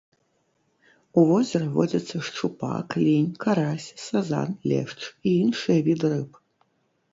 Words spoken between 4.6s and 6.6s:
лешч і іншыя віды рыб.